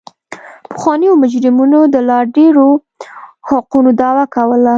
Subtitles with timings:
[0.71, 2.67] پخوانیو مجرمینو د لا ډېرو
[3.49, 4.69] حقونو دعوه کوله.